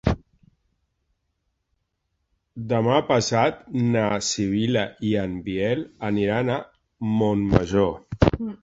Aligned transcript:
Demà 2.73 2.95
passat 3.11 3.61
na 3.93 4.07
Sibil·la 4.31 4.87
i 5.11 5.15
en 5.27 5.39
Biel 5.51 5.89
aniran 6.13 6.55
a 6.57 6.61
Montmajor. 7.23 7.97